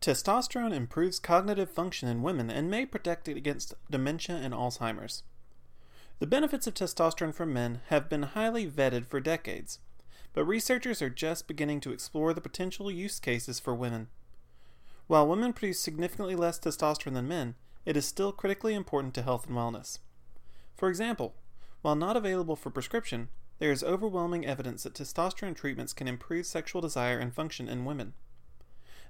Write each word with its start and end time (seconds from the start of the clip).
Testosterone 0.00 0.72
improves 0.72 1.18
cognitive 1.18 1.70
function 1.70 2.08
in 2.08 2.22
women 2.22 2.50
and 2.50 2.70
may 2.70 2.86
protect 2.86 3.26
against 3.26 3.74
dementia 3.90 4.36
and 4.36 4.54
Alzheimer's. 4.54 5.24
The 6.20 6.26
benefits 6.26 6.68
of 6.68 6.74
testosterone 6.74 7.34
for 7.34 7.46
men 7.46 7.80
have 7.88 8.08
been 8.08 8.22
highly 8.22 8.66
vetted 8.66 9.08
for 9.08 9.18
decades, 9.18 9.80
but 10.32 10.44
researchers 10.44 11.02
are 11.02 11.10
just 11.10 11.48
beginning 11.48 11.80
to 11.80 11.92
explore 11.92 12.32
the 12.32 12.40
potential 12.40 12.90
use 12.92 13.18
cases 13.18 13.58
for 13.58 13.74
women. 13.74 14.08
While 15.08 15.26
women 15.26 15.52
produce 15.52 15.80
significantly 15.80 16.36
less 16.36 16.60
testosterone 16.60 17.14
than 17.14 17.26
men, 17.26 17.56
it 17.84 17.96
is 17.96 18.06
still 18.06 18.30
critically 18.30 18.74
important 18.74 19.14
to 19.14 19.22
health 19.22 19.46
and 19.48 19.56
wellness. 19.56 19.98
For 20.76 20.88
example, 20.88 21.34
while 21.82 21.96
not 21.96 22.16
available 22.16 22.54
for 22.54 22.70
prescription, 22.70 23.30
there 23.58 23.72
is 23.72 23.82
overwhelming 23.82 24.46
evidence 24.46 24.84
that 24.84 24.94
testosterone 24.94 25.56
treatments 25.56 25.92
can 25.92 26.06
improve 26.06 26.46
sexual 26.46 26.80
desire 26.80 27.18
and 27.18 27.34
function 27.34 27.68
in 27.68 27.84
women. 27.84 28.12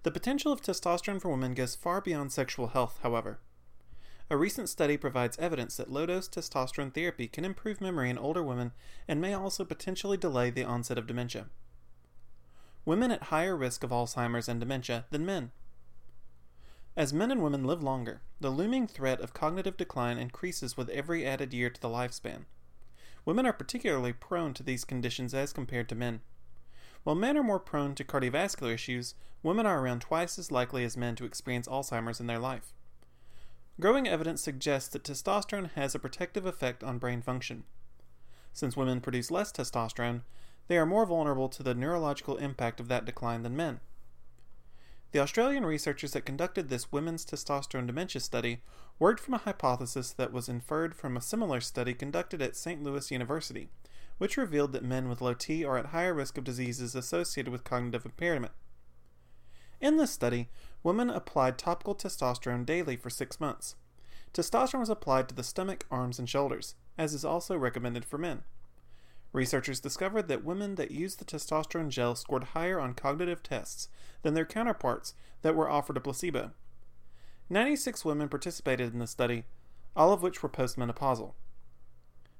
The 0.03 0.11
potential 0.11 0.53
of 0.53 0.63
testosterone 0.63 1.21
for 1.21 1.31
women 1.31 1.55
goes 1.55 1.75
far 1.75 2.01
beyond 2.01 2.33
sexual 2.33 2.69
health, 2.69 3.01
however. 3.03 3.41
A 4.31 4.37
recent 4.37 4.69
study 4.69 4.97
provides 4.97 5.39
evidence 5.39 5.77
that 5.77 5.91
low 5.91 6.07
dose 6.07 6.29
testosterone 6.29 6.93
therapy 6.93 7.29
can 7.29 7.45
improve 7.45 7.81
memory 7.81 8.11
in 8.11 8.19
older 8.19 8.43
women 8.43 8.73
and 9.09 9.21
may 9.21 9.33
also 9.33 9.65
potentially 9.65 10.19
delay 10.19 10.51
the 10.51 10.65
onset 10.65 10.99
of 10.99 11.07
dementia. 11.07 11.47
Women 12.85 13.11
at 13.11 13.25
higher 13.25 13.57
risk 13.57 13.83
of 13.83 13.91
Alzheimer's 13.91 14.49
and 14.49 14.61
dementia 14.61 15.07
than 15.11 15.27
men. 15.27 15.51
As 16.97 17.13
men 17.13 17.31
and 17.31 17.43
women 17.43 17.65
live 17.65 17.83
longer, 17.83 18.23
the 18.41 18.51
looming 18.51 18.87
threat 18.87 19.21
of 19.21 19.33
cognitive 19.33 19.77
decline 19.77 20.19
increases 20.19 20.77
with 20.77 20.89
every 20.91 21.25
added 21.25 21.55
year 21.55 21.71
to 21.71 21.81
the 21.81 21.89
lifespan. 21.89 22.45
Women 23.25 23.47
are 23.47 23.53
particularly 23.53 24.13
prone 24.13 24.53
to 24.55 24.63
these 24.63 24.85
conditions 24.85 25.33
as 25.33 25.53
compared 25.53 25.89
to 25.91 25.95
men. 25.95 26.21
While 27.09 27.15
men 27.15 27.39
are 27.39 27.43
more 27.43 27.59
prone 27.59 27.95
to 27.95 28.05
cardiovascular 28.05 28.75
issues, 28.75 29.15
women 29.43 29.65
are 29.65 29.81
around 29.81 30.03
twice 30.03 30.39
as 30.39 30.53
likely 30.53 30.85
as 30.85 30.95
men 30.95 31.17
to 31.17 31.25
experience 31.25 31.67
Alzheimer's 31.67 32.21
in 32.21 32.27
their 32.27 32.39
life. 32.39 32.75
Growing 33.81 34.07
evidence 34.07 34.43
suggests 34.43 34.91
that 34.91 35.05
testosterone 35.05 35.71
has 35.71 35.95
a 35.95 35.99
protective 35.99 36.45
effect 36.45 36.85
on 36.85 36.99
brain 36.99 37.23
function. 37.23 37.65
Since 38.53 38.77
women 38.77 39.01
produce 39.01 39.31
less 39.31 39.51
testosterone, 39.51 40.21
they 40.67 40.77
are 40.77 40.85
more 40.85 41.07
vulnerable 41.07 41.49
to 41.49 41.63
the 41.63 41.75
neurological 41.75 42.37
impact 42.37 42.79
of 42.79 42.89
that 42.89 43.07
decline 43.07 43.43
than 43.43 43.57
men. 43.57 43.81
The 45.13 45.21
Australian 45.21 45.65
researchers 45.65 46.13
that 46.13 46.27
conducted 46.27 46.69
this 46.69 46.93
women's 46.93 47.25
testosterone 47.25 47.87
dementia 47.87 48.21
study 48.21 48.61
worked 48.99 49.21
from 49.21 49.33
a 49.33 49.39
hypothesis 49.39 50.13
that 50.13 50.31
was 50.31 50.51
inferred 50.51 50.95
from 50.95 51.17
a 51.17 51.23
similar 51.23 51.63
study 51.63 51.95
conducted 51.95 52.43
at 52.43 52.55
St. 52.55 52.83
Louis 52.83 53.11
University, 53.11 53.71
which 54.19 54.37
revealed 54.37 54.73
that 54.73 54.85
men 54.85 55.09
with 55.09 55.21
low 55.21 55.35
T 55.35 55.65
are 55.65 55.79
at 55.79 55.87
higher 55.87 56.13
risk 56.13 56.37
of 56.37 56.45
diseases 56.45 56.95
associated 56.95 57.51
with 57.51 57.65
cognitive 57.65 58.05
impairment. 58.05 58.53
In 59.81 59.97
this 59.97 60.11
study, 60.11 60.49
women 60.83 61.09
applied 61.09 61.57
topical 61.57 61.95
testosterone 61.95 62.67
daily 62.67 62.97
for 62.97 63.11
six 63.11 63.41
months. 63.41 63.77
Testosterone 64.35 64.81
was 64.81 64.91
applied 64.91 65.29
to 65.29 65.35
the 65.35 65.43
stomach, 65.43 65.87
arms, 65.91 66.19
and 66.19 66.29
shoulders, 66.29 66.75
as 66.99 67.15
is 67.15 67.25
also 67.25 67.57
recommended 67.57 68.05
for 68.05 68.19
men. 68.19 68.43
Researchers 69.33 69.81
discovered 69.81 70.27
that 70.29 70.45
women 70.45 70.75
that 70.77 70.91
used 70.91 71.19
the 71.19 71.25
testosterone 71.25 71.91
gel 71.91 72.15
scored 72.15 72.45
higher 72.45 72.81
on 72.81 72.95
cognitive 72.95 73.43
tests 73.43 73.89
than 74.23 74.35
their 74.35 74.45
counterparts 74.45 75.15
that 75.43 75.55
were 75.55 75.71
offered 75.71 75.97
a 75.97 76.01
placebo. 76.01 76.53
96 77.51 78.05
women 78.05 78.29
participated 78.29 78.93
in 78.93 78.99
the 78.99 79.07
study, 79.07 79.45
all 79.95 80.13
of 80.13 80.23
which 80.23 80.43
were 80.43 80.49
postmenopausal. 80.49 81.35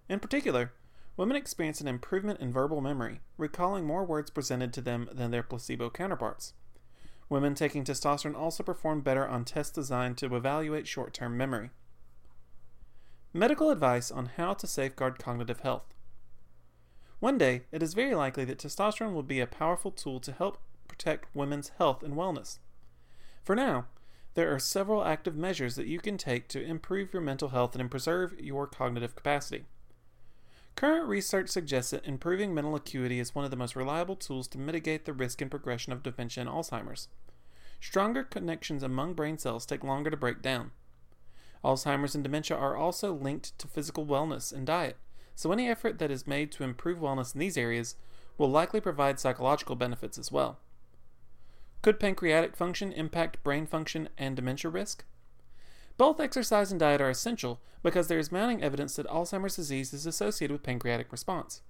In 0.09 0.19
particular, 0.19 0.73
women 1.19 1.37
experience 1.37 1.81
an 1.81 1.89
improvement 1.89 2.41
in 2.41 2.53
verbal 2.53 2.81
memory, 2.81 3.21
recalling 3.37 3.85
more 3.85 4.05
words 4.05 4.31
presented 4.31 4.73
to 4.73 4.81
them 4.81 5.09
than 5.13 5.33
their 5.33 5.43
placebo 5.43 5.91
counterparts. 5.91 6.55
Women 7.29 7.57
taking 7.57 7.85
testosterone 7.85 8.37
also 8.37 8.63
perform 8.63 9.01
better 9.01 9.27
on 9.27 9.45
tests 9.45 9.73
designed 9.73 10.17
to 10.19 10.35
evaluate 10.35 10.87
short 10.87 11.13
term 11.13 11.37
memory. 11.37 11.71
Medical 13.35 13.71
advice 13.71 14.13
on 14.13 14.31
how 14.37 14.55
to 14.55 14.67
safeguard 14.67 15.19
cognitive 15.19 15.61
health. 15.61 15.93
One 17.19 17.37
day, 17.37 17.63
it 17.73 17.83
is 17.83 17.95
very 17.95 18.15
likely 18.15 18.45
that 18.45 18.59
testosterone 18.59 19.13
will 19.13 19.25
be 19.25 19.41
a 19.41 19.47
powerful 19.47 19.91
tool 19.91 20.21
to 20.21 20.33
help 20.33 20.59
protect 20.87 21.35
women's 21.35 21.73
health 21.79 22.05
and 22.05 22.15
wellness. 22.15 22.61
For 23.43 23.57
now, 23.57 23.87
there 24.35 24.55
are 24.55 24.61
several 24.61 25.05
active 25.05 25.35
measures 25.35 25.75
that 25.75 25.89
you 25.89 25.99
can 25.99 26.17
take 26.17 26.47
to 26.49 26.63
improve 26.63 27.13
your 27.13 27.23
mental 27.23 27.49
health 27.49 27.75
and 27.75 27.91
preserve 27.91 28.39
your 28.39 28.69
cognitive 28.69 29.17
capacity. 29.17 29.65
Current 30.79 31.09
research 31.09 31.49
suggests 31.49 31.91
that 31.91 32.07
improving 32.07 32.55
mental 32.55 32.77
acuity 32.77 33.19
is 33.19 33.35
one 33.35 33.45
of 33.45 33.51
the 33.51 33.57
most 33.57 33.75
reliable 33.75 34.15
tools 34.15 34.47
to 34.47 34.59
mitigate 34.59 35.07
the 35.07 35.13
risk 35.13 35.43
and 35.43 35.51
progression 35.51 35.93
of 35.93 36.05
dementia 36.05 36.43
and 36.43 36.49
Alzheimer's. 36.49 37.09
Stronger 37.81 38.23
connections 38.23 38.85
among 38.85 39.15
brain 39.15 39.39
cells 39.39 39.67
take 39.67 39.83
longer 39.83 40.09
to 40.09 40.17
break 40.17 40.41
down. 40.41 40.71
Alzheimer's 41.65 42.15
and 42.15 42.23
dementia 42.23 42.57
are 42.57 42.77
also 42.77 43.13
linked 43.13 43.59
to 43.59 43.67
physical 43.67 44.07
wellness 44.07 44.53
and 44.53 44.65
diet, 44.69 44.99
so 45.35 45.51
any 45.51 45.69
effort 45.69 45.99
that 45.99 46.13
is 46.13 46.29
made 46.29 46.53
to 46.53 46.63
improve 46.63 46.99
wellness 46.99 47.35
in 47.35 47.41
these 47.41 47.59
areas 47.59 47.97
will 48.37 48.49
likely 48.49 48.81
provide 48.81 49.19
psychological 49.19 49.75
benefits 49.75 50.17
as 50.17 50.31
well. 50.31 50.61
Could 51.83 51.99
pancreatic 51.99 52.57
function 52.57 52.93
impact 52.93 53.43
brain 53.43 53.67
function 53.67 54.11
and 54.17 54.37
dementia 54.37 54.71
risk? 54.71 55.05
Both 55.99 56.21
exercise 56.21 56.71
and 56.71 56.79
diet 56.79 57.01
are 57.01 57.11
essential 57.11 57.61
because 57.83 58.07
there 58.07 58.21
is 58.21 58.33
mounting 58.33 58.63
evidence 58.63 58.97
that 58.97 59.09
Alzheimer's 59.09 59.57
disease 59.57 59.93
is 59.93 60.07
associated 60.07 60.53
with 60.53 60.63
pancreatic 60.63 61.11
response. 61.11 61.61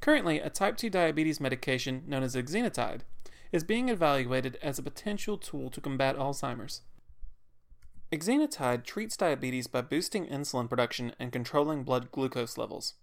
Currently, 0.00 0.38
a 0.38 0.50
type 0.50 0.76
2 0.76 0.88
diabetes 0.88 1.40
medication 1.40 2.04
known 2.06 2.22
as 2.22 2.36
exenatide 2.36 3.00
is 3.50 3.64
being 3.64 3.88
evaluated 3.88 4.56
as 4.62 4.78
a 4.78 4.84
potential 4.84 5.36
tool 5.36 5.68
to 5.70 5.80
combat 5.80 6.16
Alzheimer's. 6.16 6.82
Exenatide 8.12 8.84
treats 8.84 9.16
diabetes 9.16 9.66
by 9.66 9.80
boosting 9.80 10.26
insulin 10.26 10.68
production 10.68 11.12
and 11.18 11.32
controlling 11.32 11.82
blood 11.82 12.12
glucose 12.12 12.56
levels. 12.56 12.94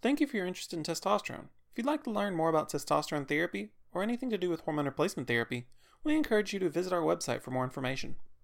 Thank 0.00 0.20
you 0.20 0.28
for 0.28 0.36
your 0.36 0.46
interest 0.46 0.72
in 0.72 0.84
testosterone. 0.84 1.48
If 1.72 1.78
you'd 1.78 1.86
like 1.86 2.04
to 2.04 2.10
learn 2.10 2.36
more 2.36 2.48
about 2.48 2.70
testosterone 2.70 3.26
therapy 3.26 3.70
or 3.92 4.02
anything 4.04 4.30
to 4.30 4.38
do 4.38 4.48
with 4.48 4.60
hormone 4.60 4.84
replacement 4.84 5.26
therapy, 5.26 5.66
we 6.04 6.14
encourage 6.14 6.52
you 6.52 6.60
to 6.60 6.68
visit 6.68 6.92
our 6.92 7.02
website 7.02 7.42
for 7.42 7.50
more 7.50 7.64
information. 7.64 8.14